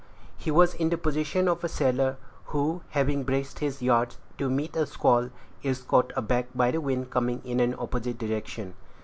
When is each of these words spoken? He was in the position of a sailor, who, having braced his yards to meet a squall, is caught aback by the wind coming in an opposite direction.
He 0.35 0.49
was 0.49 0.73
in 0.73 0.89
the 0.89 0.97
position 0.97 1.47
of 1.47 1.63
a 1.63 1.69
sailor, 1.69 2.17
who, 2.45 2.81
having 2.89 3.23
braced 3.23 3.59
his 3.59 3.83
yards 3.83 4.17
to 4.39 4.49
meet 4.49 4.75
a 4.75 4.87
squall, 4.87 5.29
is 5.61 5.83
caught 5.83 6.11
aback 6.15 6.47
by 6.55 6.71
the 6.71 6.81
wind 6.81 7.11
coming 7.11 7.39
in 7.45 7.59
an 7.59 7.75
opposite 7.77 8.17
direction. 8.17 8.73